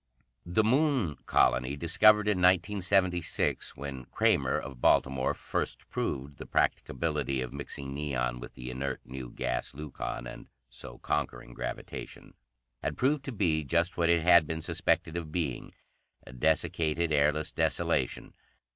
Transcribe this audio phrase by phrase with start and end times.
[0.47, 7.53] The Moon Colony, discovered in 1976, when Kramer, of Baltimore, first proved the practicability of
[7.53, 12.33] mixing neon with the inert new gas, leucon, and so conquering gravitation,
[12.81, 15.71] had proved to be just what it had been suspected of being
[16.25, 18.33] a desiccated, airless desolation.